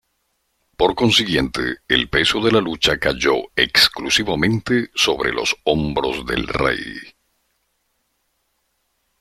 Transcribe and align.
Por 0.77 0.95
consiguiente, 0.95 1.75
el 1.87 2.09
peso 2.09 2.39
de 2.41 2.51
la 2.51 2.59
lucha 2.59 2.97
cayó 2.97 3.35
exclusivamente 3.55 4.89
sobre 4.95 5.31
los 5.31 5.55
hombros 5.63 6.25
del 6.25 6.47
rey. 6.47 6.95